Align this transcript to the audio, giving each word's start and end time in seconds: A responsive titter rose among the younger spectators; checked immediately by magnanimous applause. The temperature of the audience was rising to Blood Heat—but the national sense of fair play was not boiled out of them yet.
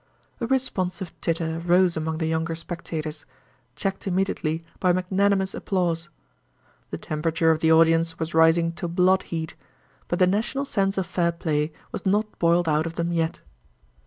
A 0.39 0.47
responsive 0.47 1.13
titter 1.21 1.59
rose 1.59 1.95
among 1.95 2.17
the 2.17 2.25
younger 2.25 2.55
spectators; 2.55 3.23
checked 3.75 4.07
immediately 4.07 4.65
by 4.79 4.91
magnanimous 4.91 5.53
applause. 5.53 6.09
The 6.89 6.97
temperature 6.97 7.51
of 7.51 7.59
the 7.59 7.71
audience 7.71 8.17
was 8.17 8.33
rising 8.33 8.71
to 8.81 8.87
Blood 8.87 9.21
Heat—but 9.29 10.17
the 10.17 10.25
national 10.25 10.65
sense 10.65 10.97
of 10.97 11.05
fair 11.05 11.31
play 11.31 11.71
was 11.91 12.03
not 12.03 12.39
boiled 12.39 12.67
out 12.67 12.87
of 12.87 12.95
them 12.95 13.13
yet. 13.13 13.41